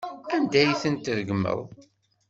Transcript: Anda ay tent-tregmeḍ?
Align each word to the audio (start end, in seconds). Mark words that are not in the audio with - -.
Anda 0.35 0.57
ay 0.63 0.71
tent-tregmeḍ? 0.81 1.59